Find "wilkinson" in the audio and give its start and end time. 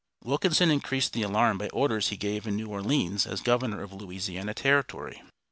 0.23-0.71